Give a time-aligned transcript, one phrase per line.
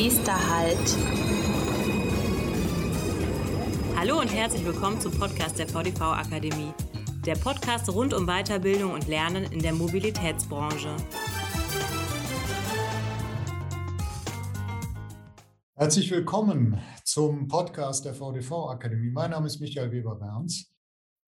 [0.00, 0.96] Nächster Halt.
[3.96, 6.72] Hallo und herzlich willkommen zum Podcast der VDV Akademie.
[7.26, 10.94] Der Podcast rund um Weiterbildung und Lernen in der Mobilitätsbranche.
[15.74, 19.10] Herzlich willkommen zum Podcast der VDV Akademie.
[19.10, 20.72] Mein Name ist Michael Weber-Berns.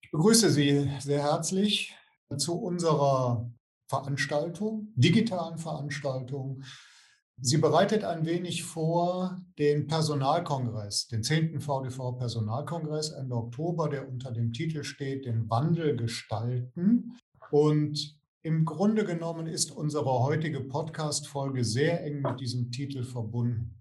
[0.03, 1.97] Ich begrüße Sie sehr herzlich
[2.37, 3.51] zu unserer
[3.89, 6.63] Veranstaltung, digitalen Veranstaltung.
[7.43, 11.61] Sie bereitet ein wenig vor den Personalkongress, den 10.
[11.61, 17.17] VDV-Personalkongress Ende Oktober, der unter dem Titel steht, den Wandel gestalten.
[17.51, 23.81] Und im Grunde genommen ist unsere heutige Podcast-Folge sehr eng mit diesem Titel verbunden.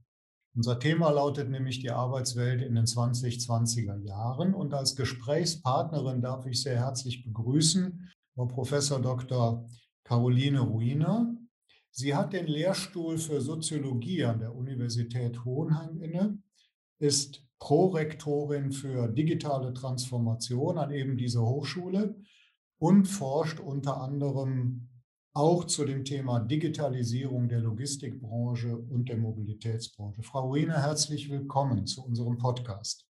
[0.56, 4.54] Unser Thema lautet nämlich die Arbeitswelt in den 2020er Jahren.
[4.54, 9.68] Und als Gesprächspartnerin darf ich sehr herzlich begrüßen Frau Professor Dr.
[10.06, 11.36] Caroline Ruiner.
[12.00, 16.42] Sie hat den Lehrstuhl für Soziologie an der Universität Hohenheim inne,
[16.98, 22.16] ist Prorektorin für digitale Transformation an eben dieser Hochschule
[22.78, 24.88] und forscht unter anderem
[25.34, 30.24] auch zu dem Thema Digitalisierung der Logistikbranche und der Mobilitätsbranche.
[30.24, 33.10] Frau Ruiner, herzlich willkommen zu unserem Podcast.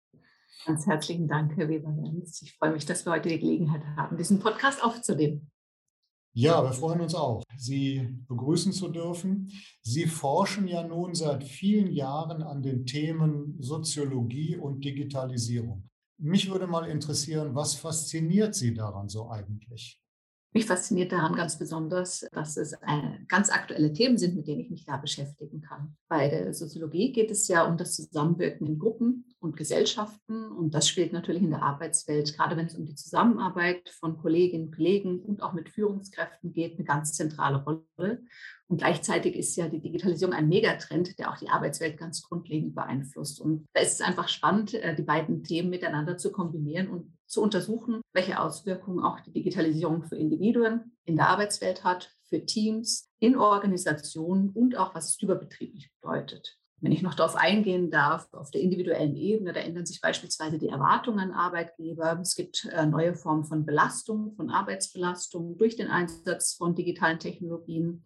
[0.64, 1.94] Ganz herzlichen Dank, Herr Weber.
[2.40, 5.50] Ich freue mich, dass wir heute die Gelegenheit haben, diesen Podcast aufzunehmen.
[6.34, 9.50] Ja, wir freuen uns auch, Sie begrüßen zu dürfen.
[9.82, 15.88] Sie forschen ja nun seit vielen Jahren an den Themen Soziologie und Digitalisierung.
[16.18, 20.00] Mich würde mal interessieren, was fasziniert Sie daran so eigentlich?
[20.58, 22.78] Mich fasziniert daran ganz besonders, dass es äh,
[23.28, 25.96] ganz aktuelle Themen sind, mit denen ich mich da beschäftigen kann.
[26.08, 30.88] Bei der Soziologie geht es ja um das Zusammenwirken in Gruppen und Gesellschaften und das
[30.88, 35.20] spielt natürlich in der Arbeitswelt, gerade wenn es um die Zusammenarbeit von Kolleginnen und Kollegen
[35.20, 38.24] und auch mit Führungskräften geht, eine ganz zentrale Rolle.
[38.66, 43.40] Und gleichzeitig ist ja die Digitalisierung ein Megatrend, der auch die Arbeitswelt ganz grundlegend beeinflusst.
[43.40, 47.42] Und da ist es einfach spannend, äh, die beiden Themen miteinander zu kombinieren und zu
[47.42, 53.36] untersuchen, welche Auswirkungen auch die Digitalisierung für Individuen in der Arbeitswelt hat, für Teams, in
[53.36, 56.58] Organisationen und auch, was es überbetrieblich bedeutet.
[56.80, 60.68] Wenn ich noch darauf eingehen darf, auf der individuellen Ebene, da ändern sich beispielsweise die
[60.68, 62.18] Erwartungen an Arbeitgeber.
[62.20, 68.04] Es gibt äh, neue Formen von Belastung, von Arbeitsbelastung durch den Einsatz von digitalen Technologien.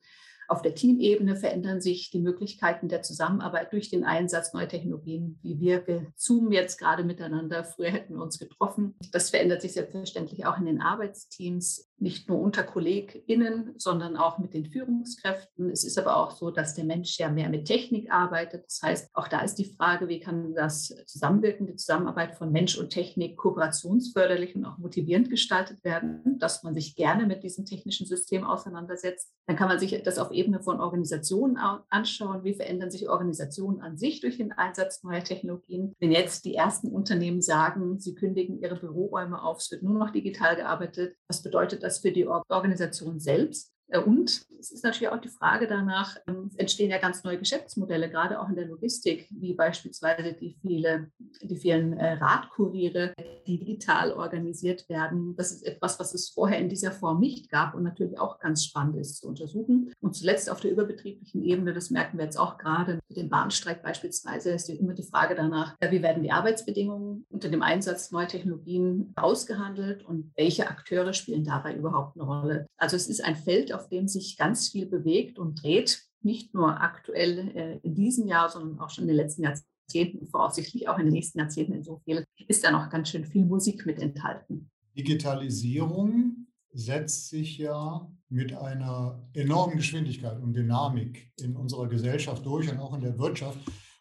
[0.48, 5.60] Auf der Teamebene verändern sich die Möglichkeiten der Zusammenarbeit durch den Einsatz neuer Technologien, wie
[5.60, 5.82] wir,
[6.16, 7.64] zoomen jetzt gerade miteinander.
[7.64, 8.94] Früher hätten wir uns getroffen.
[9.12, 14.52] Das verändert sich selbstverständlich auch in den Arbeitsteams nicht nur unter KollegInnen, sondern auch mit
[14.52, 15.70] den Führungskräften.
[15.70, 18.64] Es ist aber auch so, dass der Mensch ja mehr mit Technik arbeitet.
[18.66, 22.76] Das heißt, auch da ist die Frage, wie kann das Zusammenwirken, die Zusammenarbeit von Mensch
[22.76, 28.06] und Technik kooperationsförderlich und auch motivierend gestaltet werden, dass man sich gerne mit diesem technischen
[28.06, 29.32] System auseinandersetzt.
[29.46, 31.56] Dann kann man sich das auf Ebene von Organisationen
[31.88, 32.42] anschauen.
[32.42, 35.94] Wie verändern sich Organisationen an sich durch den Einsatz neuer Technologien?
[36.00, 40.10] Wenn jetzt die ersten Unternehmen sagen, sie kündigen ihre Büroräume auf, es wird nur noch
[40.10, 43.71] digital gearbeitet, was bedeutet das das für die Organisation selbst.
[43.92, 48.08] Äh, und es ist natürlich auch die Frage danach, ähm, entstehen ja ganz neue Geschäftsmodelle,
[48.08, 51.10] gerade auch in der Logistik, wie beispielsweise die, viele,
[51.42, 53.12] die vielen äh, Radkuriere,
[53.46, 55.34] die digital organisiert werden.
[55.36, 58.64] Das ist etwas, was es vorher in dieser Form nicht gab und natürlich auch ganz
[58.64, 59.92] spannend ist zu untersuchen.
[60.00, 63.82] Und zuletzt auf der überbetrieblichen Ebene, das merken wir jetzt auch gerade mit dem Bahnstreik
[63.82, 69.12] beispielsweise, ist immer die Frage danach, wie werden die Arbeitsbedingungen unter dem Einsatz neuer Technologien
[69.16, 72.66] ausgehandelt und welche Akteure spielen dabei überhaupt eine Rolle.
[72.76, 76.80] Also es ist ein Feld, auf dem sich ganz viel bewegt und dreht, nicht nur
[76.80, 81.06] aktuell äh, in diesem Jahr, sondern auch schon in den letzten Jahrzehnten voraussichtlich auch in
[81.06, 81.72] den nächsten Jahrzehnten.
[81.72, 84.70] Insofern ist da noch ganz schön viel Musik mit enthalten.
[84.96, 92.78] Digitalisierung setzt sich ja mit einer enormen Geschwindigkeit und Dynamik in unserer Gesellschaft durch und
[92.78, 93.58] auch in der Wirtschaft.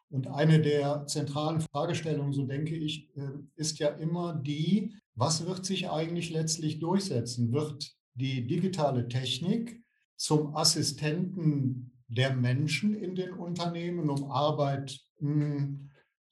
[0.09, 5.65] Und eine der zentralen Fragestellungen, so denke ich, äh, ist ja immer die, was wird
[5.65, 7.51] sich eigentlich letztlich durchsetzen?
[7.51, 9.83] Wird die digitale Technik
[10.15, 15.79] zum Assistenten der Menschen in den Unternehmen, um Arbeit mh,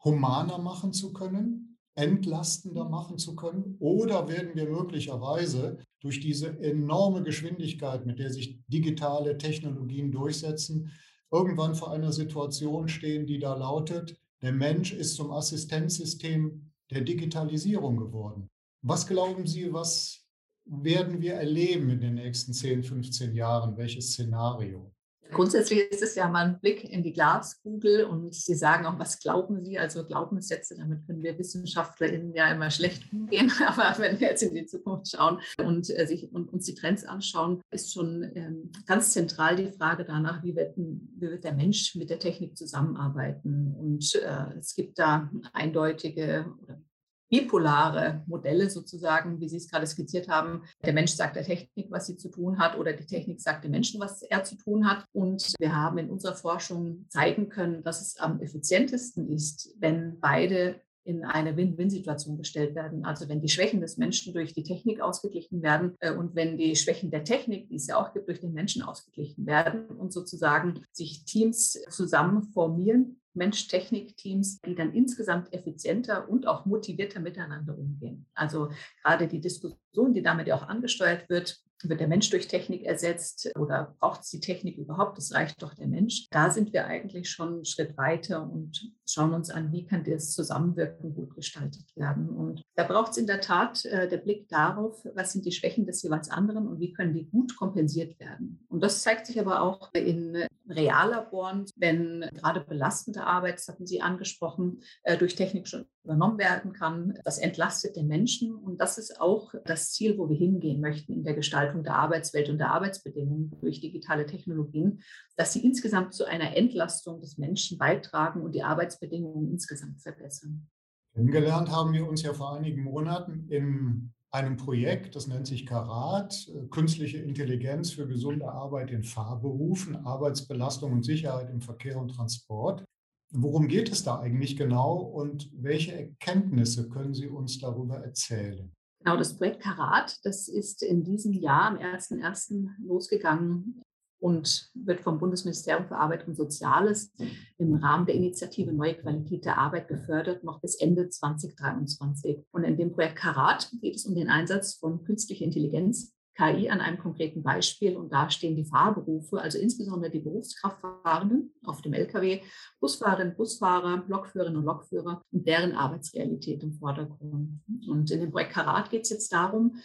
[0.04, 3.76] humaner machen zu können, entlastender machen zu können?
[3.80, 10.92] Oder werden wir möglicherweise durch diese enorme Geschwindigkeit, mit der sich digitale Technologien durchsetzen,
[11.32, 17.98] irgendwann vor einer Situation stehen, die da lautet, der Mensch ist zum Assistenzsystem der Digitalisierung
[17.98, 18.50] geworden.
[18.82, 20.26] Was glauben Sie, was
[20.70, 23.78] werden wir erleben in den nächsten 10, 15 Jahren?
[23.78, 24.92] Welches Szenario?
[25.32, 29.20] Grundsätzlich ist es ja mal ein Blick in die Glaskugel und Sie sagen auch, was
[29.20, 29.78] glauben Sie?
[29.78, 33.52] Also Glaubenssätze, damit können wir WissenschaftlerInnen ja immer schlecht umgehen.
[33.68, 37.06] Aber wenn wir jetzt in die Zukunft schauen und, äh, sich, und uns die Trends
[37.06, 41.94] anschauen, ist schon ähm, ganz zentral die Frage danach, wie wird, wie wird, der Mensch
[41.96, 43.76] mit der Technik zusammenarbeiten?
[43.78, 46.82] Und äh, es gibt da eindeutige oder
[47.30, 50.64] bipolare Modelle sozusagen, wie Sie es gerade skizziert haben.
[50.84, 53.72] Der Mensch sagt der Technik, was sie zu tun hat, oder die Technik sagt dem
[53.72, 55.06] Menschen, was er zu tun hat.
[55.14, 60.82] Und wir haben in unserer Forschung zeigen können, dass es am effizientesten ist, wenn beide
[61.10, 63.04] in eine Win-Win-Situation gestellt werden.
[63.04, 66.76] Also wenn die Schwächen des Menschen durch die Technik ausgeglichen werden äh, und wenn die
[66.76, 70.86] Schwächen der Technik, die es ja auch gibt, durch den Menschen ausgeglichen werden und sozusagen
[70.92, 78.26] sich Teams zusammen formieren, Mensch-Technik-Teams, die dann insgesamt effizienter und auch motivierter miteinander umgehen.
[78.34, 78.72] Also
[79.04, 79.80] gerade die Diskussion,
[80.14, 84.30] die damit ja auch angesteuert wird, wird der Mensch durch Technik ersetzt oder braucht es
[84.30, 85.18] die Technik überhaupt?
[85.18, 86.28] Das reicht doch der Mensch.
[86.30, 90.34] Da sind wir eigentlich schon einen Schritt weiter und schauen uns an, wie kann das
[90.34, 92.30] Zusammenwirken gut gestaltet werden.
[92.30, 95.86] Und da braucht es in der Tat äh, der Blick darauf, was sind die Schwächen
[95.86, 98.66] des jeweils anderen und wie können die gut kompensiert werden.
[98.68, 104.02] Und das zeigt sich aber auch in Reallaboren, wenn gerade belastende Arbeit, das hatten Sie
[104.02, 107.14] angesprochen, äh, durch Technik schon übernommen werden kann.
[107.24, 111.24] Das entlastet den Menschen und das ist auch das Ziel, wo wir hingehen möchten in
[111.24, 115.02] der Gestaltung der Arbeitswelt und der Arbeitsbedingungen durch digitale Technologien,
[115.38, 120.68] dass sie insgesamt zu einer Entlastung des Menschen beitragen und die Arbeitsbedingungen insgesamt verbessern.
[121.14, 126.48] Kennengelernt haben wir uns ja vor einigen Monaten in einem Projekt, das nennt sich Karat,
[126.50, 132.84] äh, künstliche Intelligenz für gesunde Arbeit in Fahrberufen, Arbeitsbelastung und Sicherheit im Verkehr und Transport.
[133.32, 138.72] Worum geht es da eigentlich genau und welche Erkenntnisse können Sie uns darüber erzählen?
[139.00, 142.70] Genau, das Projekt Karat, das ist in diesem Jahr am 1.1.
[142.86, 143.82] losgegangen
[144.20, 147.14] und wird vom Bundesministerium für Arbeit und Soziales
[147.58, 152.44] im Rahmen der Initiative Neue Qualität der Arbeit gefördert, noch bis Ende 2023.
[152.52, 156.80] Und in dem Projekt Karat geht es um den Einsatz von künstlicher Intelligenz KI an
[156.80, 162.42] einem konkreten Beispiel und da stehen die Fahrberufe, also insbesondere die Berufskraftfahrenden auf dem Lkw,
[162.80, 167.62] Busfahrerinnen, Busfahrer, Lokführerinnen und Lokführer und deren Arbeitsrealität im Vordergrund.
[167.88, 169.76] Und in dem Projekt Karat geht es jetzt darum,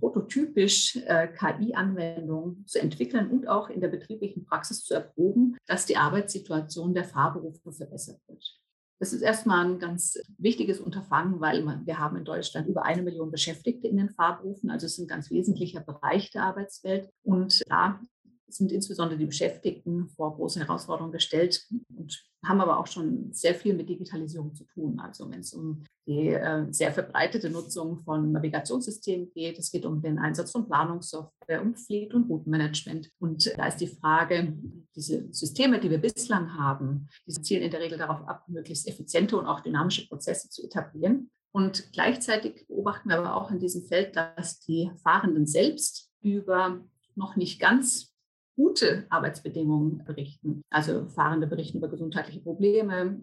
[0.00, 5.96] prototypisch äh, KI-Anwendungen zu entwickeln und auch in der betrieblichen Praxis zu erproben, dass die
[5.96, 8.58] Arbeitssituation der Fahrberufe verbessert wird.
[9.00, 13.30] Das ist erstmal ein ganz wichtiges Unterfangen, weil wir haben in Deutschland über eine Million
[13.30, 14.70] Beschäftigte in den Fahrberufen.
[14.70, 17.08] Also es ist ein ganz wesentlicher Bereich der Arbeitswelt.
[17.22, 18.00] Und da
[18.48, 21.64] sind insbesondere die Beschäftigten vor große Herausforderungen gestellt
[21.96, 25.00] und haben aber auch schon sehr viel mit Digitalisierung zu tun.
[25.00, 30.00] Also wenn es um die äh, sehr verbreitete Nutzung von Navigationssystemen geht, es geht um
[30.00, 33.10] den Einsatz von Planungssoftware, um Fleet- und Routenmanagement.
[33.18, 34.56] Und da ist die Frage,
[34.94, 39.36] diese Systeme, die wir bislang haben, die zielen in der Regel darauf ab, möglichst effiziente
[39.36, 41.30] und auch dynamische Prozesse zu etablieren.
[41.50, 46.84] Und gleichzeitig beobachten wir aber auch in diesem Feld, dass die Fahrenden selbst über
[47.16, 48.14] noch nicht ganz
[48.58, 50.62] gute Arbeitsbedingungen berichten.
[50.68, 53.20] Also Fahrende berichten über gesundheitliche Probleme,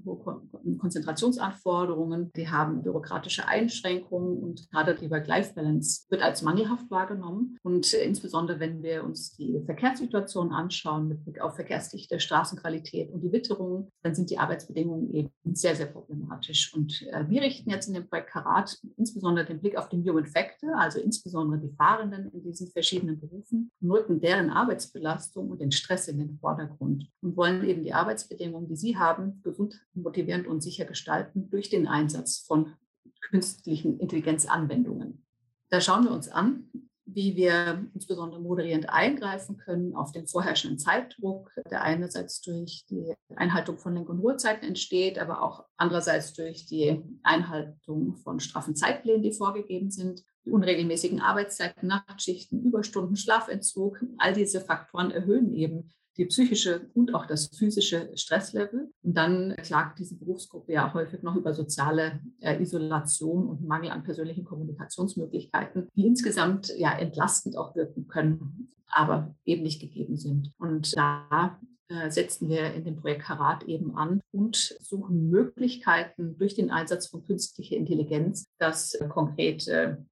[0.79, 7.57] Konzentrationsanforderungen, die haben bürokratische Einschränkungen und gerade die Work-Life-Balance wird als mangelhaft wahrgenommen.
[7.63, 13.33] Und insbesondere, wenn wir uns die Verkehrssituation anschauen mit Blick auf Verkehrsdichte, Straßenqualität und die
[13.33, 16.73] Witterung, dann sind die Arbeitsbedingungen eben sehr, sehr problematisch.
[16.73, 20.27] Und äh, wir richten jetzt in dem Projekt Karat insbesondere den Blick auf den Human
[20.27, 25.61] Factor, also insbesondere die Fahrenden in diesen verschiedenen Berufen und rücken deren Arbeitsbelastung Belastung und
[25.61, 30.47] den Stress in den Vordergrund und wollen eben die Arbeitsbedingungen, die sie haben, gesund, motivierend
[30.47, 32.73] und sicher gestalten durch den Einsatz von
[33.21, 35.25] künstlichen Intelligenzanwendungen.
[35.69, 36.69] Da schauen wir uns an,
[37.07, 43.77] wie wir insbesondere moderierend eingreifen können auf den vorherrschenden Zeitdruck, der einerseits durch die Einhaltung
[43.77, 49.33] von Lenk- und Ruhezeiten entsteht, aber auch andererseits durch die Einhaltung von straffen Zeitplänen, die
[49.33, 57.13] vorgegeben sind unregelmäßigen Arbeitszeiten, Nachtschichten, Überstunden, Schlafentzug, all diese Faktoren erhöhen eben die psychische und
[57.13, 58.89] auch das physische Stresslevel.
[59.03, 64.03] Und dann klagt diese Berufsgruppe ja häufig noch über soziale äh, Isolation und Mangel an
[64.03, 70.51] persönlichen Kommunikationsmöglichkeiten, die insgesamt ja entlastend auch wirken können, aber eben nicht gegeben sind.
[70.57, 71.59] Und da
[71.89, 77.07] äh, setzen wir in dem Projekt Karat eben an und suchen Möglichkeiten durch den Einsatz
[77.07, 80.05] von künstlicher Intelligenz, dass konkrete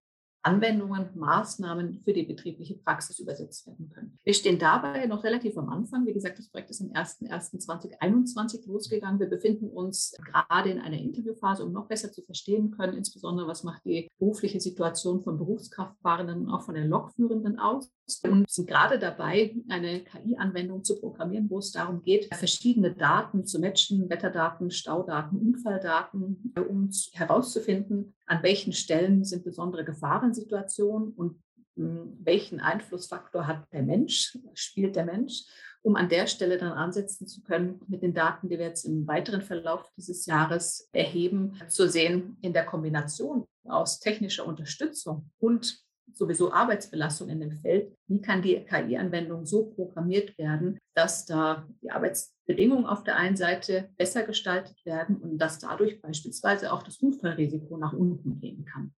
[0.44, 4.20] Anwendungen, Maßnahmen für die betriebliche Praxis übersetzt werden können.
[4.24, 6.06] Wir stehen dabei noch relativ am Anfang.
[6.06, 9.20] Wie gesagt, das Projekt ist am 01.01.2021 losgegangen.
[9.20, 13.64] Wir befinden uns gerade in einer Interviewphase, um noch besser zu verstehen können, insbesondere was
[13.64, 17.90] macht die berufliche Situation von Berufskraftfahrenden und auch von den Lokführenden aus.
[18.24, 23.60] Und sind gerade dabei, eine KI-Anwendung zu programmieren, wo es darum geht, verschiedene Daten zu
[23.60, 31.42] matchen, Wetterdaten, Staudaten, Unfalldaten, um herauszufinden, an welchen Stellen sind besondere Gefahrensituationen und
[31.76, 35.44] hm, welchen Einflussfaktor hat der Mensch, spielt der Mensch,
[35.82, 39.08] um an der Stelle dann ansetzen zu können mit den Daten, die wir jetzt im
[39.08, 45.83] weiteren Verlauf dieses Jahres erheben, zu sehen in der Kombination aus technischer Unterstützung und
[46.14, 51.92] sowieso Arbeitsbelastung in dem Feld, wie kann die KI-Anwendung so programmiert werden, dass da die
[51.92, 57.78] Arbeitsbedingungen auf der einen Seite besser gestaltet werden und dass dadurch beispielsweise auch das Unfallrisiko
[57.78, 58.94] nach unten gehen kann.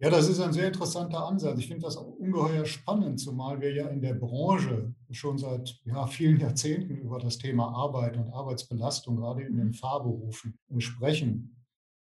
[0.00, 1.58] Ja, das ist ein sehr interessanter Ansatz.
[1.58, 6.06] Ich finde das auch ungeheuer spannend, zumal wir ja in der Branche schon seit ja,
[6.06, 11.57] vielen Jahrzehnten über das Thema Arbeit und Arbeitsbelastung, gerade in den Fahrberufen, sprechen.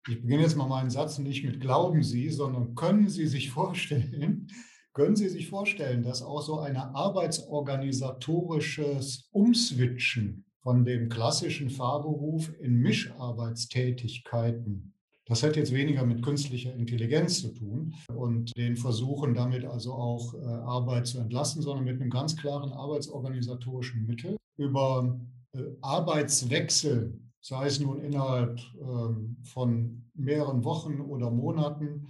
[0.09, 4.49] Ich beginne jetzt mal meinen Satz nicht mit Glauben Sie, sondern können Sie sich vorstellen,
[4.93, 12.75] können Sie sich vorstellen, dass auch so ein arbeitsorganisatorisches Umswitchen von dem klassischen Fahrberuf in
[12.77, 14.95] Mischarbeitstätigkeiten
[15.27, 20.35] das hat jetzt weniger mit künstlicher Intelligenz zu tun und den Versuchen damit also auch
[20.35, 25.19] äh, Arbeit zu entlasten, sondern mit einem ganz klaren arbeitsorganisatorischen Mittel über
[25.55, 32.09] äh, Arbeitswechsel, sei es nun innerhalb ähm, von mehreren Wochen oder Monaten,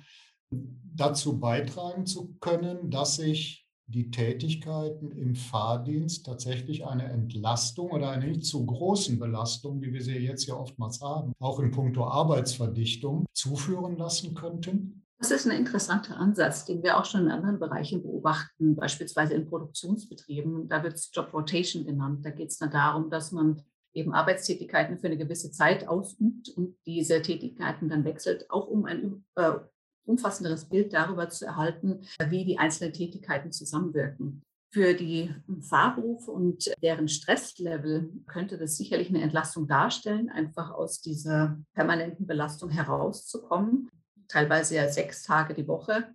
[0.51, 8.29] dazu beitragen zu können, dass sich die Tätigkeiten im Fahrdienst tatsächlich eine Entlastung oder eine
[8.29, 13.27] nicht zu großen Belastung, wie wir sie jetzt ja oftmals haben, auch in puncto Arbeitsverdichtung
[13.33, 15.05] zuführen lassen könnten?
[15.19, 19.47] Das ist ein interessanter Ansatz, den wir auch schon in anderen Bereichen beobachten, beispielsweise in
[19.47, 20.69] Produktionsbetrieben.
[20.69, 22.25] Da wird es Job Rotation genannt.
[22.25, 23.61] Da geht es dann darum, dass man
[23.95, 29.25] eben Arbeitstätigkeiten für eine gewisse Zeit ausübt und diese Tätigkeiten dann wechselt, auch um ein
[29.37, 29.53] äh,
[30.05, 34.43] umfassenderes Bild darüber zu erhalten, wie die einzelnen Tätigkeiten zusammenwirken.
[34.71, 41.59] Für die Fahrberufe und deren Stresslevel könnte das sicherlich eine Entlastung darstellen, einfach aus dieser
[41.75, 43.89] permanenten Belastung herauszukommen.
[44.27, 46.13] Teilweise ja sechs Tage die Woche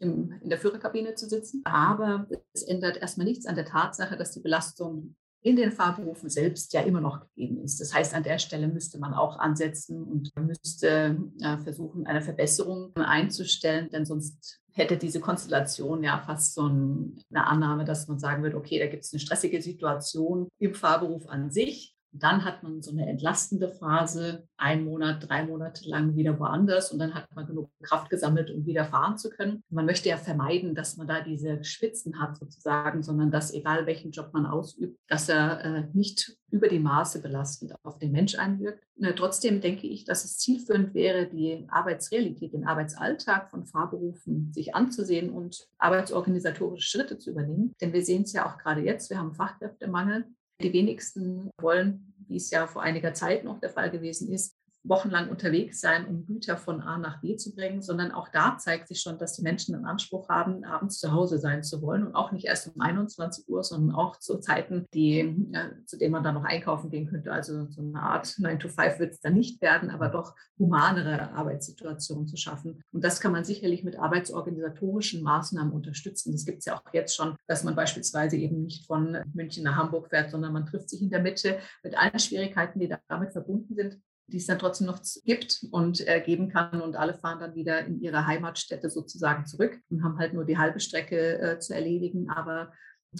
[0.00, 1.62] im, in der Führerkabine zu sitzen.
[1.64, 6.72] Aber es ändert erstmal nichts an der Tatsache, dass die Belastung in den Fahrberufen selbst
[6.72, 7.78] ja immer noch gegeben ist.
[7.78, 12.96] Das heißt, an der Stelle müsste man auch ansetzen und müsste äh, versuchen, eine Verbesserung
[12.96, 18.56] einzustellen, denn sonst hätte diese Konstellation ja fast so eine Annahme, dass man sagen würde,
[18.56, 22.92] okay, da gibt es eine stressige Situation im Fahrberuf an sich dann hat man so
[22.92, 27.70] eine entlastende Phase, ein Monat, drei Monate lang wieder woanders und dann hat man genug
[27.82, 29.62] Kraft gesammelt, um wieder fahren zu können.
[29.68, 34.12] Man möchte ja vermeiden, dass man da diese Spitzen hat sozusagen, sondern dass egal welchen
[34.12, 38.84] Job man ausübt, dass er äh, nicht über die Maße belastend auf den Mensch einwirkt.
[38.96, 44.72] Ne, trotzdem denke ich, dass es zielführend wäre, die Arbeitsrealität, den Arbeitsalltag von Fahrberufen sich
[44.72, 47.74] anzusehen und arbeitsorganisatorische Schritte zu übernehmen.
[47.80, 50.26] Denn wir sehen es ja auch gerade jetzt, wir haben Fachkräftemangel.
[50.60, 54.53] Die wenigsten wollen, wie es ja vor einiger Zeit noch der Fall gewesen ist,
[54.84, 58.88] wochenlang unterwegs sein, um Güter von A nach B zu bringen, sondern auch da zeigt
[58.88, 62.14] sich schon, dass die Menschen einen Anspruch haben, abends zu Hause sein zu wollen und
[62.14, 65.52] auch nicht erst um 21 Uhr, sondern auch zu Zeiten, die,
[65.86, 67.32] zu denen man dann noch einkaufen gehen könnte.
[67.32, 71.32] Also so eine Art 9 to 5 wird es dann nicht werden, aber doch humanere
[71.32, 72.82] Arbeitssituationen zu schaffen.
[72.92, 76.32] Und das kann man sicherlich mit arbeitsorganisatorischen Maßnahmen unterstützen.
[76.32, 79.76] Das gibt es ja auch jetzt schon, dass man beispielsweise eben nicht von München nach
[79.76, 83.74] Hamburg fährt, sondern man trifft sich in der Mitte mit allen Schwierigkeiten, die damit verbunden
[83.74, 86.80] sind die es dann trotzdem noch gibt und äh, geben kann.
[86.80, 90.58] Und alle fahren dann wieder in ihre Heimatstätte sozusagen zurück und haben halt nur die
[90.58, 92.30] halbe Strecke äh, zu erledigen.
[92.30, 92.72] Aber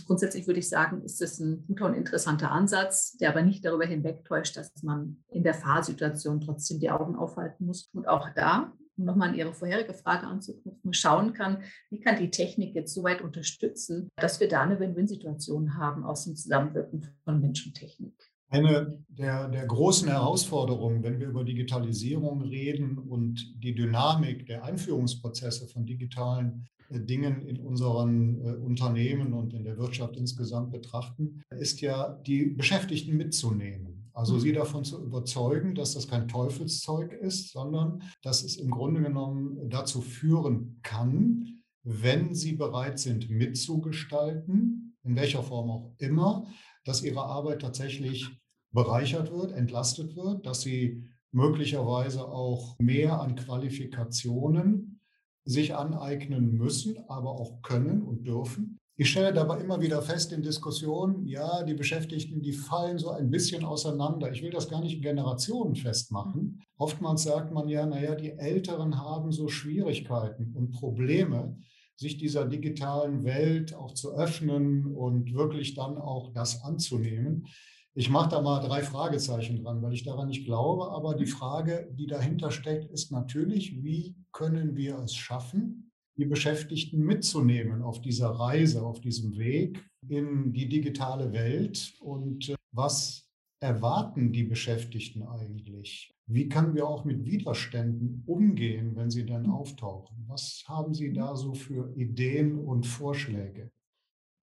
[0.06, 3.84] grundsätzlich würde ich sagen, ist das ein guter und interessanter Ansatz, der aber nicht darüber
[3.84, 7.88] hinwegtäuscht, dass man in der Fahrsituation trotzdem die Augen aufhalten muss.
[7.92, 12.30] Und auch da, um nochmal an Ihre vorherige Frage anzuknüpfen, schauen kann, wie kann die
[12.30, 17.40] Technik jetzt so weit unterstützen, dass wir da eine Win-Win-Situation haben aus dem Zusammenwirken von
[17.40, 18.14] Mensch und Technik.
[18.54, 25.66] Eine der, der großen Herausforderungen, wenn wir über Digitalisierung reden und die Dynamik der Einführungsprozesse
[25.68, 31.80] von digitalen äh, Dingen in unseren äh, Unternehmen und in der Wirtschaft insgesamt betrachten, ist
[31.80, 34.10] ja die Beschäftigten mitzunehmen.
[34.12, 34.56] Also sie mhm.
[34.56, 40.00] davon zu überzeugen, dass das kein Teufelszeug ist, sondern dass es im Grunde genommen dazu
[40.00, 46.46] führen kann, wenn sie bereit sind mitzugestalten, in welcher Form auch immer,
[46.84, 48.30] dass ihre Arbeit tatsächlich
[48.74, 55.00] bereichert wird, entlastet wird, dass sie möglicherweise auch mehr an Qualifikationen
[55.44, 60.42] sich aneignen müssen, aber auch können und dürfen, Ich stelle dabei immer wieder fest in
[60.42, 64.30] Diskussionen, ja, die Beschäftigten, die fallen so ein bisschen auseinander.
[64.30, 66.62] Ich will das gar nicht in Generationen festmachen.
[66.78, 71.56] Oftmals sagt man ja, naja, die Älteren haben so Schwierigkeiten und Probleme,
[71.96, 77.48] sich dieser digitalen Welt auch zu öffnen und wirklich dann auch das anzunehmen.
[77.96, 80.90] Ich mache da mal drei Fragezeichen dran, weil ich daran nicht glaube.
[80.90, 87.00] Aber die Frage, die dahinter steckt, ist natürlich, wie können wir es schaffen, die Beschäftigten
[87.00, 94.32] mitzunehmen auf dieser Reise, auf diesem Weg in die digitale Welt und äh, was erwarten
[94.32, 96.12] die Beschäftigten eigentlich?
[96.26, 100.24] Wie können wir auch mit Widerständen umgehen, wenn sie dann auftauchen?
[100.26, 103.70] Was haben Sie da so für Ideen und Vorschläge?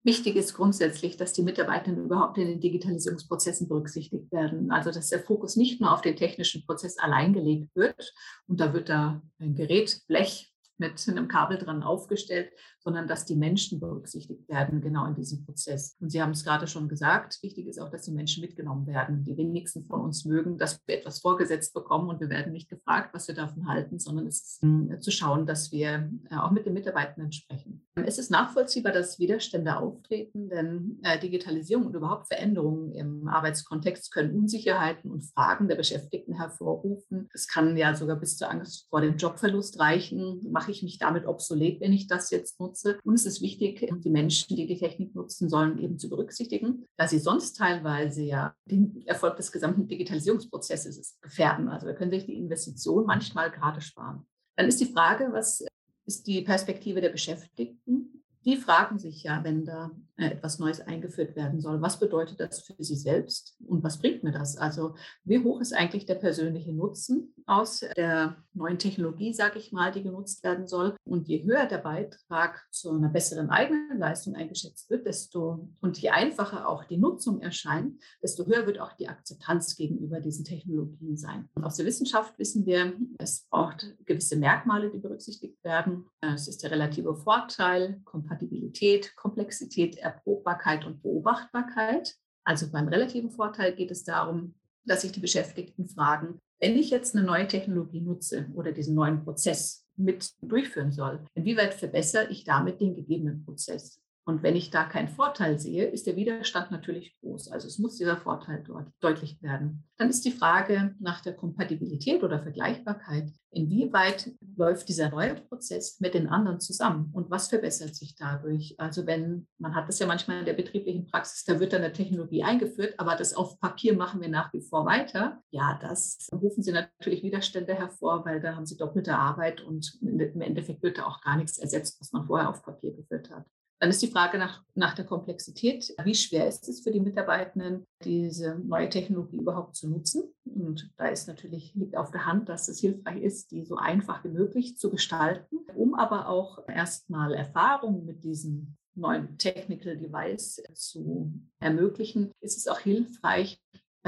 [0.05, 4.71] Wichtig ist grundsätzlich, dass die Mitarbeitenden überhaupt in den Digitalisierungsprozessen berücksichtigt werden.
[4.71, 8.14] Also dass der Fokus nicht nur auf den technischen Prozess allein gelegt wird
[8.47, 10.48] und da wird da ein Gerät, Blech
[10.78, 15.97] mit einem Kabel dran aufgestellt, sondern dass die Menschen berücksichtigt werden, genau in diesem Prozess.
[16.00, 19.25] Und Sie haben es gerade schon gesagt, wichtig ist auch, dass die Menschen mitgenommen werden.
[19.25, 23.11] Die wenigsten von uns mögen, dass wir etwas vorgesetzt bekommen und wir werden nicht gefragt,
[23.12, 26.66] was wir davon halten, sondern es ist äh, zu schauen, dass wir äh, auch mit
[26.66, 27.87] den Mitarbeitenden sprechen.
[28.06, 34.35] Es ist nachvollziehbar, dass Widerstände auftreten, denn äh, Digitalisierung und überhaupt Veränderungen im Arbeitskontext können
[34.35, 37.28] Unsicherheiten und Fragen der Beschäftigten hervorrufen.
[37.35, 40.40] Es kann ja sogar bis zur Angst vor dem Jobverlust reichen.
[40.68, 42.98] Mache ich mich damit obsolet, wenn ich das jetzt nutze?
[43.02, 47.08] Und es ist wichtig, die Menschen, die die Technik nutzen sollen, eben zu berücksichtigen, da
[47.08, 51.70] sie sonst teilweise ja den Erfolg des gesamten Digitalisierungsprozesses gefährden.
[51.70, 54.26] Also wir können sich die Investition manchmal gerade sparen.
[54.58, 55.64] Dann ist die Frage, was
[56.04, 58.17] ist die Perspektive der Beschäftigten.
[58.45, 62.61] Die fragen sich ja, wenn da äh, etwas Neues eingeführt werden soll, was bedeutet das
[62.61, 64.57] für sie selbst und was bringt mir das?
[64.57, 69.92] Also wie hoch ist eigentlich der persönliche Nutzen aus der neuen Technologie, sage ich mal,
[69.92, 70.97] die genutzt werden soll?
[71.04, 76.11] Und je höher der Beitrag zu einer besseren eigenen Leistung eingeschätzt wird, desto und je
[76.11, 81.49] einfacher auch die Nutzung erscheint, desto höher wird auch die Akzeptanz gegenüber diesen Technologien sein.
[81.54, 86.07] Und aus der Wissenschaft wissen wir, es braucht gewisse Merkmale, die berücksichtigt werden.
[86.21, 92.14] Es ist der relative Vorteil, Kompatibilität, Komplexität, Erprobbarkeit und Beobachtbarkeit.
[92.44, 94.54] Also beim relativen Vorteil geht es darum,
[94.85, 99.25] dass sich die Beschäftigten fragen, wenn ich jetzt eine neue Technologie nutze oder diesen neuen
[99.25, 104.00] Prozess mit durchführen soll, inwieweit verbessere ich damit den gegebenen Prozess?
[104.28, 107.50] Und wenn ich da keinen Vorteil sehe, ist der Widerstand natürlich groß.
[107.50, 109.85] Also es muss dieser Vorteil dort deutlich werden.
[109.96, 113.33] Dann ist die Frage nach der Kompatibilität oder Vergleichbarkeit.
[113.50, 118.74] Inwieweit läuft dieser neue Prozess mit den anderen zusammen und was verbessert sich dadurch?
[118.76, 121.94] Also wenn, man hat das ja manchmal in der betrieblichen Praxis, da wird dann eine
[121.94, 125.42] Technologie eingeführt, aber das auf Papier machen wir nach wie vor weiter.
[125.50, 130.42] Ja, das rufen Sie natürlich Widerstände hervor, weil da haben Sie doppelte Arbeit und im
[130.42, 133.46] Endeffekt wird da auch gar nichts ersetzt, was man vorher auf Papier geführt hat.
[133.81, 135.95] Dann ist die Frage nach, nach der Komplexität.
[136.03, 140.25] Wie schwer ist es für die Mitarbeitenden, diese neue Technologie überhaupt zu nutzen?
[140.45, 144.25] Und da ist natürlich, liegt auf der Hand, dass es hilfreich ist, die so einfach
[144.25, 151.33] wie möglich zu gestalten, um aber auch erstmal Erfahrungen mit diesem neuen Technical Device zu
[151.61, 153.61] ermöglichen, ist es auch hilfreich,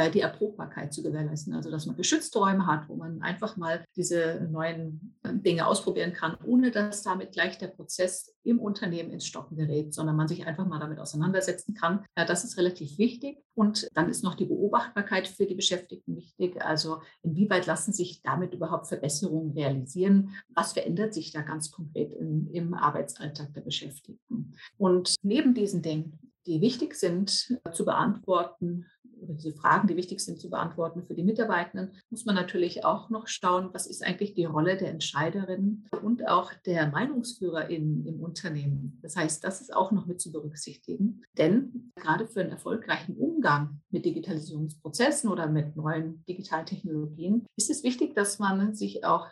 [0.09, 1.53] die Erprobbarkeit zu gewährleisten.
[1.53, 6.13] Also dass man geschützte Räume hat, wo man einfach mal diese neuen äh, Dinge ausprobieren
[6.13, 10.47] kann, ohne dass damit gleich der Prozess im Unternehmen ins Stocken gerät, sondern man sich
[10.47, 12.05] einfach mal damit auseinandersetzen kann.
[12.15, 13.39] Das ist relativ wichtig.
[13.55, 16.63] Und dann ist noch die Beobachtbarkeit für die Beschäftigten wichtig.
[16.65, 20.31] Also inwieweit lassen sich damit überhaupt Verbesserungen realisieren?
[20.55, 24.55] Was verändert sich da ganz konkret im, im Arbeitsalltag der Beschäftigten?
[24.79, 28.87] Und neben diesen Dingen, die wichtig sind äh, zu beantworten,
[29.23, 33.11] oder diese Fragen, die wichtig sind zu beantworten für die Mitarbeitenden, muss man natürlich auch
[33.11, 38.99] noch schauen, was ist eigentlich die Rolle der Entscheiderin und auch der Meinungsführerin im Unternehmen.
[39.03, 41.23] Das heißt, das ist auch noch mit zu berücksichtigen.
[41.37, 47.83] Denn gerade für einen erfolgreichen Umgang mit Digitalisierungsprozessen oder mit neuen digitalen Technologien ist es
[47.83, 49.29] wichtig, dass man sich auch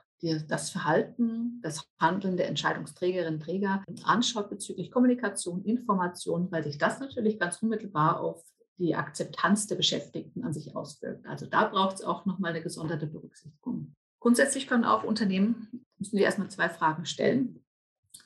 [0.48, 6.98] das Verhalten, das Handeln der Entscheidungsträgerinnen und Träger anschaut bezüglich Kommunikation, Information, weil sich das
[6.98, 8.42] natürlich ganz unmittelbar auf
[8.78, 11.26] die Akzeptanz der Beschäftigten an sich auswirkt.
[11.26, 13.94] Also da braucht es auch nochmal eine gesonderte Berücksichtigung.
[14.20, 17.64] Grundsätzlich können auch Unternehmen, müssen wir erstmal zwei Fragen stellen.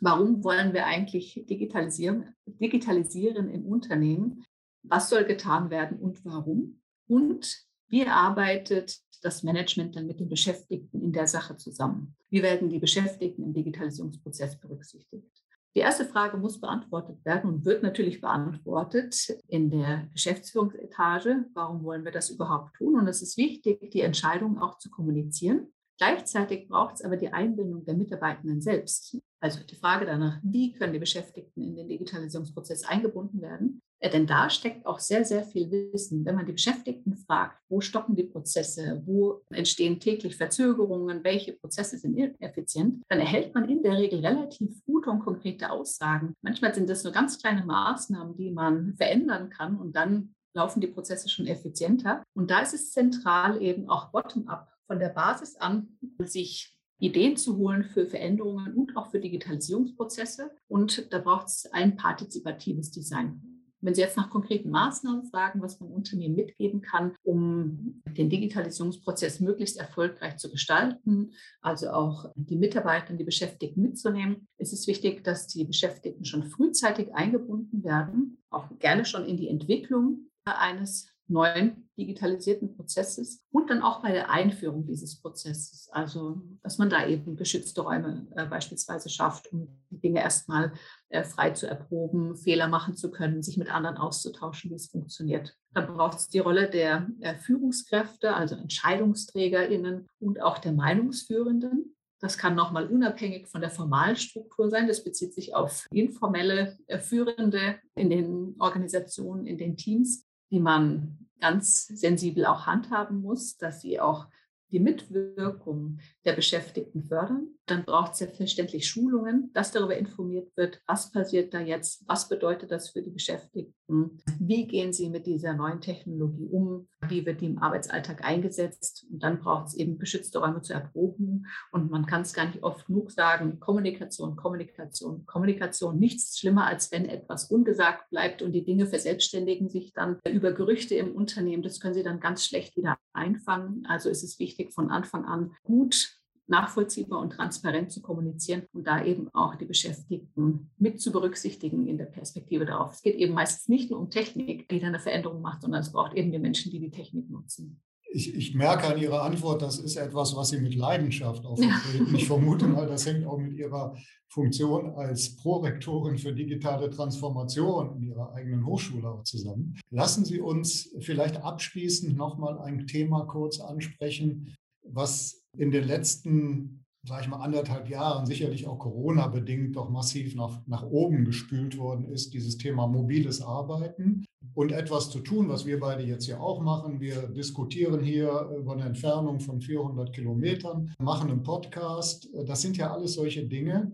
[0.01, 4.45] Warum wollen wir eigentlich digitalisieren, digitalisieren im Unternehmen?
[4.83, 6.81] Was soll getan werden und warum?
[7.07, 12.17] Und wie arbeitet das Management dann mit den Beschäftigten in der Sache zusammen?
[12.31, 15.42] Wie werden die Beschäftigten im Digitalisierungsprozess berücksichtigt?
[15.75, 21.47] Die erste Frage muss beantwortet werden und wird natürlich beantwortet in der Geschäftsführungsetage.
[21.55, 22.99] Warum wollen wir das überhaupt tun?
[22.99, 25.73] Und es ist wichtig, die Entscheidung auch zu kommunizieren.
[25.99, 29.19] Gleichzeitig braucht es aber die Einbindung der Mitarbeitenden selbst.
[29.41, 33.81] Also die Frage danach, wie können die Beschäftigten in den Digitalisierungsprozess eingebunden werden?
[34.03, 36.25] Denn da steckt auch sehr, sehr viel Wissen.
[36.25, 41.99] Wenn man die Beschäftigten fragt, wo stoppen die Prozesse, wo entstehen täglich Verzögerungen, welche Prozesse
[41.99, 46.35] sind ineffizient, dann erhält man in der Regel relativ gute und konkrete Aussagen.
[46.43, 50.89] Manchmal sind das nur ganz kleine Maßnahmen, die man verändern kann und dann laufen die
[50.89, 52.23] Prozesse schon effizienter.
[52.35, 57.57] Und da ist es zentral eben auch bottom-up von der Basis an, sich Ideen zu
[57.57, 60.51] holen für Veränderungen und auch für Digitalisierungsprozesse.
[60.69, 63.52] Und da braucht es ein partizipatives Design.
[63.83, 69.41] Wenn Sie jetzt nach konkreten Maßnahmen fragen, was man Unternehmen mitgeben kann, um den Digitalisierungsprozess
[69.41, 75.25] möglichst erfolgreich zu gestalten, also auch die Mitarbeiter und die Beschäftigten mitzunehmen, ist es wichtig,
[75.25, 81.89] dass die Beschäftigten schon frühzeitig eingebunden werden, auch gerne schon in die Entwicklung eines neuen
[81.99, 85.89] digitalisierten Prozesses und dann auch bei der Einführung dieses Prozesses.
[85.93, 90.73] Also, dass man da eben geschützte Räume äh, beispielsweise schafft, um die Dinge erstmal
[91.09, 95.57] äh, frei zu erproben, Fehler machen zu können, sich mit anderen auszutauschen, wie es funktioniert.
[95.75, 101.95] Dann braucht es die Rolle der äh, Führungskräfte, also EntscheidungsträgerInnen und auch der Meinungsführenden.
[102.21, 104.87] Das kann nochmal unabhängig von der formalen Struktur sein.
[104.87, 111.22] Das bezieht sich auf informelle äh, Führende in den Organisationen, in den Teams, die man
[111.43, 114.29] ganz sensibel auch handhaben muss, dass sie auch
[114.71, 117.49] die Mitwirkung der Beschäftigten fördern.
[117.67, 122.71] Dann braucht es selbstverständlich Schulungen, dass darüber informiert wird, was passiert da jetzt, was bedeutet
[122.71, 127.47] das für die Beschäftigten, wie gehen sie mit dieser neuen Technologie um, wie wird die
[127.47, 129.07] im Arbeitsalltag eingesetzt.
[129.11, 131.47] Und dann braucht es eben geschützte Räume zur Erprobung.
[131.73, 135.99] Und man kann es gar nicht oft genug sagen, Kommunikation, Kommunikation, Kommunikation.
[135.99, 140.95] Nichts schlimmer, als wenn etwas ungesagt bleibt und die Dinge verselbstständigen sich dann über Gerüchte
[140.95, 141.63] im Unternehmen.
[141.63, 143.85] Das können sie dann ganz schlecht wieder einfangen.
[143.87, 148.87] Also ist es wichtig, wichtig, von Anfang an gut nachvollziehbar und transparent zu kommunizieren und
[148.87, 152.93] da eben auch die Beschäftigten mit zu berücksichtigen in der Perspektive darauf.
[152.93, 155.93] Es geht eben meistens nicht nur um Technik, die dann eine Veränderung macht, sondern es
[155.93, 157.81] braucht eben die Menschen, die die Technik nutzen.
[158.15, 162.09] Ich, ich merke an Ihrer Antwort, das ist etwas, was Sie mit Leidenschaft auftreten.
[162.11, 162.15] Ja.
[162.15, 163.97] Ich vermute mal, das hängt auch mit Ihrer
[164.29, 169.79] Funktion als Prorektorin für digitale Transformation in Ihrer eigenen Hochschule auch zusammen.
[169.91, 174.55] Lassen Sie uns vielleicht abschließend nochmal ein Thema kurz ansprechen,
[174.93, 180.61] was in den letzten, sage ich mal, anderthalb Jahren, sicherlich auch Corona-bedingt, doch massiv nach,
[180.67, 184.25] nach oben gespült worden ist, dieses Thema mobiles Arbeiten
[184.55, 187.01] und etwas zu tun, was wir beide jetzt hier auch machen.
[187.01, 192.29] Wir diskutieren hier über eine Entfernung von 400 Kilometern, machen einen Podcast.
[192.47, 193.93] Das sind ja alles solche Dinge,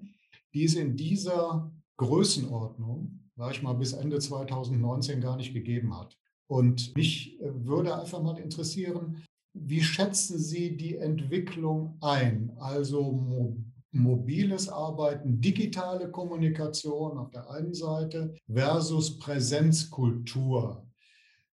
[0.55, 6.17] die es in dieser Größenordnung, sage ich mal, bis Ende 2019 gar nicht gegeben hat.
[6.51, 9.23] Und mich würde einfach mal interessieren,
[9.64, 12.53] wie schätzen Sie die Entwicklung ein?
[12.59, 13.57] Also
[13.92, 20.87] mobiles Arbeiten, digitale Kommunikation auf der einen Seite versus Präsenzkultur.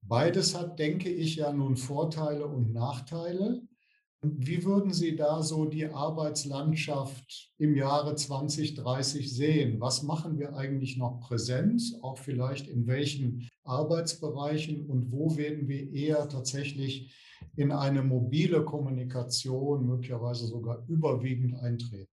[0.02, 3.62] Beides hat, denke ich, ja nun Vorteile und Nachteile.
[4.24, 9.82] Wie würden Sie da so die Arbeitslandschaft im Jahre 2030 sehen?
[9.82, 15.92] Was machen wir eigentlich noch Präsenz, auch vielleicht in welchen Arbeitsbereichen und wo werden wir
[15.92, 17.12] eher tatsächlich
[17.56, 22.11] in eine mobile Kommunikation möglicherweise sogar überwiegend eintreten?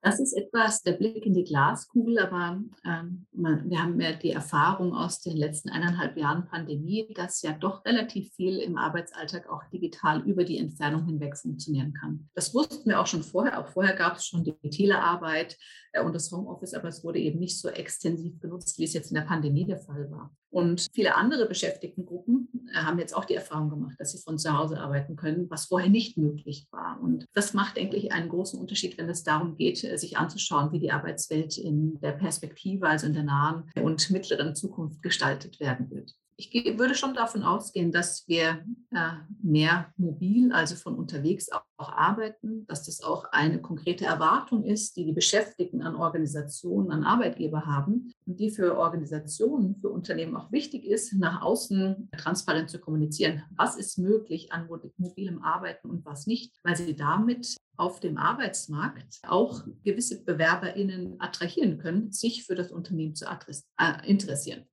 [0.00, 4.30] Das ist etwas der Blick in die Glaskugel, aber ähm, man, wir haben ja die
[4.30, 9.64] Erfahrung aus den letzten eineinhalb Jahren Pandemie, dass ja doch relativ viel im Arbeitsalltag auch
[9.72, 12.28] digital über die Entfernung hinweg funktionieren kann.
[12.34, 13.58] Das wussten wir auch schon vorher.
[13.58, 15.58] Auch vorher gab es schon die Telearbeit
[15.92, 19.10] äh, und das Homeoffice, aber es wurde eben nicht so extensiv genutzt, wie es jetzt
[19.10, 20.32] in der Pandemie der Fall war.
[20.50, 24.56] Und viele andere Beschäftigtengruppen äh, haben jetzt auch die Erfahrung gemacht, dass sie von zu
[24.56, 26.98] Hause arbeiten können, was vorher nicht möglich war.
[27.02, 30.72] Und das macht, denke ich, einen großen Unterschied, wenn es darum geht, äh, sich anzuschauen,
[30.72, 35.90] wie die Arbeitswelt in der Perspektive, also in der nahen und mittleren Zukunft gestaltet werden
[35.90, 41.62] wird ich würde schon davon ausgehen, dass wir äh, mehr mobil, also von unterwegs auch,
[41.78, 47.66] arbeiten, dass das auch eine konkrete Erwartung ist, die die Beschäftigten an Organisationen, an Arbeitgeber
[47.66, 53.42] haben und die für Organisationen, für Unternehmen auch wichtig ist, nach außen transparent zu kommunizieren.
[53.56, 59.20] Was ist möglich an mobilem Arbeiten und was nicht, weil sie damit auf dem Arbeitsmarkt
[59.26, 64.66] auch gewisse BewerberInnen attrahieren können, sich für das Unternehmen zu äh, interessieren.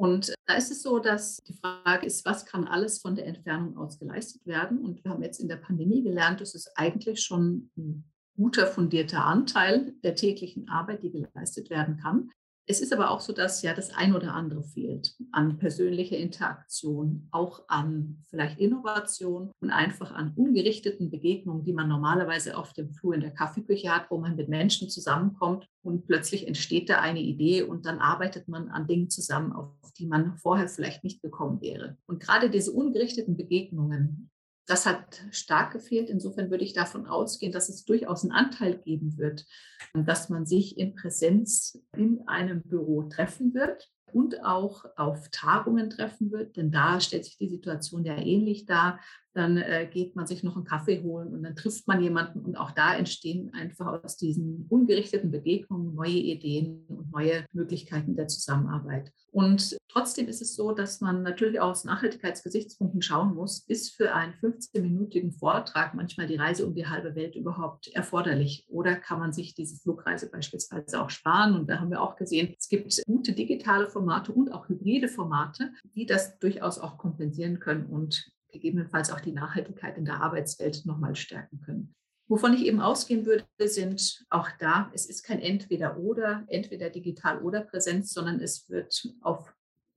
[0.00, 3.76] Und da ist es so, dass die Frage ist, was kann alles von der Entfernung
[3.76, 4.78] aus geleistet werden?
[4.78, 9.26] Und wir haben jetzt in der Pandemie gelernt, dass es eigentlich schon ein guter, fundierter
[9.26, 12.30] Anteil der täglichen Arbeit, die geleistet werden kann.
[12.70, 17.26] Es ist aber auch so, dass ja das ein oder andere fehlt an persönlicher Interaktion,
[17.32, 23.14] auch an vielleicht Innovation und einfach an ungerichteten Begegnungen, die man normalerweise auf dem Flur
[23.14, 27.64] in der Kaffeeküche hat, wo man mit Menschen zusammenkommt und plötzlich entsteht da eine Idee
[27.64, 31.96] und dann arbeitet man an Dingen zusammen, auf die man vorher vielleicht nicht gekommen wäre.
[32.06, 34.30] Und gerade diese ungerichteten Begegnungen,
[34.66, 36.10] das hat stark gefehlt.
[36.10, 39.46] Insofern würde ich davon ausgehen, dass es durchaus einen Anteil geben wird,
[39.94, 46.30] dass man sich in Präsenz in einem Büro treffen wird und auch auf Tagungen treffen
[46.30, 49.00] wird, denn da stellt sich die Situation ja ähnlich dar.
[49.34, 52.56] Dann äh, geht man sich noch einen Kaffee holen und dann trifft man jemanden und
[52.56, 59.12] auch da entstehen einfach aus diesen ungerichteten Begegnungen neue Ideen und neue Möglichkeiten der Zusammenarbeit.
[59.32, 64.34] Und trotzdem ist es so, dass man natürlich aus Nachhaltigkeitsgesichtspunkten schauen muss, ist für einen
[64.34, 69.54] 15-minütigen Vortrag manchmal die Reise um die halbe Welt überhaupt erforderlich oder kann man sich
[69.54, 71.54] diese Flugreise beispielsweise auch sparen?
[71.54, 75.72] Und da haben wir auch gesehen, es gibt gute digitale Formate und auch hybride Formate,
[75.94, 81.16] die das durchaus auch kompensieren können und gegebenenfalls auch die Nachhaltigkeit in der Arbeitswelt nochmal
[81.16, 81.94] stärken können.
[82.30, 87.42] Wovon ich eben ausgehen würde, sind auch da, es ist kein Entweder oder, entweder digital
[87.42, 89.52] oder Präsenz, sondern es wird auf,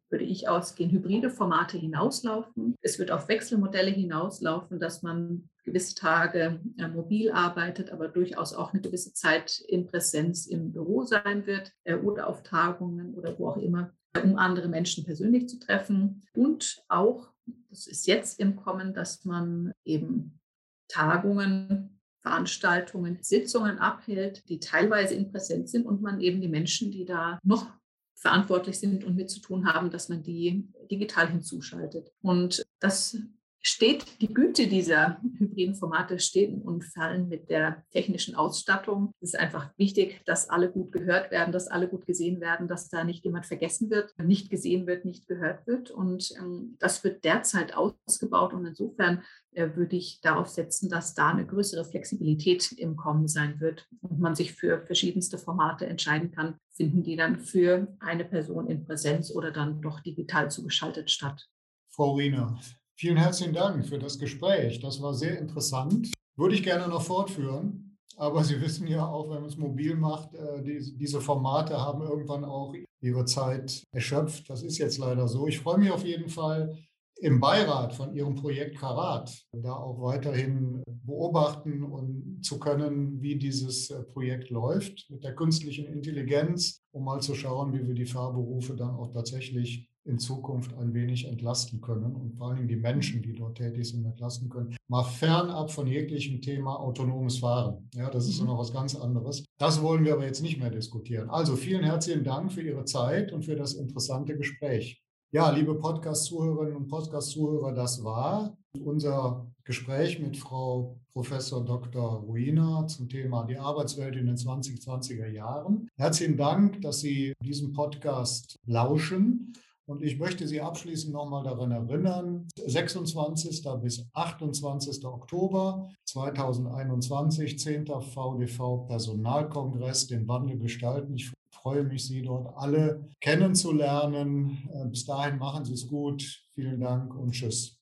[0.10, 2.76] würde ich ausgehen, hybride Formate hinauslaufen.
[2.82, 8.74] Es wird auf Wechselmodelle hinauslaufen, dass man gewisse Tage äh, mobil arbeitet, aber durchaus auch
[8.74, 13.50] eine gewisse Zeit in Präsenz im Büro sein wird äh, oder auf Tagungen oder wo
[13.50, 16.24] auch immer, um andere Menschen persönlich zu treffen.
[16.34, 17.33] Und auch
[17.70, 20.40] das ist jetzt im Kommen, dass man eben
[20.88, 27.06] Tagungen, Veranstaltungen, Sitzungen abhält, die teilweise in Präsenz sind und man eben die Menschen, die
[27.06, 27.72] da noch
[28.16, 32.14] verantwortlich sind und mit zu tun haben, dass man die digital hinzuschaltet.
[32.22, 33.18] Und das
[33.66, 39.14] steht die Güte dieser hybriden Formate stehen und fallen mit der technischen Ausstattung.
[39.22, 42.90] Es ist einfach wichtig, dass alle gut gehört werden, dass alle gut gesehen werden, dass
[42.90, 45.92] da nicht jemand vergessen wird, nicht gesehen wird, nicht gehört wird.
[45.92, 48.54] Und ähm, das wird derzeit ausgebaut.
[48.54, 49.24] Und insofern
[49.54, 54.20] äh, würde ich darauf setzen, dass da eine größere Flexibilität im Kommen sein wird und
[54.20, 59.32] man sich für verschiedenste Formate entscheiden kann, finden die dann für eine Person in Präsenz
[59.32, 61.48] oder dann doch digital zugeschaltet statt.
[61.90, 62.60] Frau Riener,
[62.96, 64.80] Vielen herzlichen Dank für das Gespräch.
[64.80, 66.12] Das war sehr interessant.
[66.36, 67.98] Würde ich gerne noch fortführen.
[68.18, 72.46] Aber Sie wissen ja auch, wenn man es mobil macht, äh, diese Formate haben irgendwann
[72.46, 74.50] auch ihre Zeit erschöpft.
[74.50, 75.48] Das ist jetzt leider so.
[75.48, 76.78] Ich freue mich auf jeden Fall,
[77.24, 83.90] im Beirat von Ihrem Projekt Karat da auch weiterhin beobachten und zu können, wie dieses
[83.90, 88.76] äh, Projekt läuft mit der künstlichen Intelligenz, um mal zu schauen, wie wir die Fahrberufe
[88.76, 93.34] dann auch tatsächlich in Zukunft ein wenig entlasten können und vor allem die Menschen, die
[93.34, 94.76] dort tätig sind, entlasten können.
[94.90, 97.90] Mal fernab von jeglichem Thema autonomes Fahren.
[97.96, 98.48] Ja, das ist mhm.
[98.48, 99.46] noch was ganz anderes.
[99.58, 101.30] Das wollen wir aber jetzt nicht mehr diskutieren.
[101.30, 105.02] Also vielen herzlichen Dank für Ihre Zeit und für das interessante Gespräch.
[105.32, 112.22] Ja, liebe Podcast-Zuhörerinnen und Podcast-Zuhörer, das war unser Gespräch mit Frau Professor Dr.
[112.22, 115.90] Ruina zum Thema die Arbeitswelt in den 2020er Jahren.
[115.96, 119.54] Herzlichen Dank, dass Sie diesem Podcast lauschen.
[119.86, 123.68] Und ich möchte Sie abschließend nochmal daran erinnern, 26.
[123.82, 125.06] bis 28.
[125.06, 127.88] Oktober 2021, 10.
[127.88, 131.16] VDV Personalkongress, den Wandel gestalten.
[131.16, 134.70] Ich freue mich, Sie dort alle kennenzulernen.
[134.74, 136.24] Äh, bis dahin machen Sie es gut.
[136.54, 137.78] Vielen Dank und Tschüss.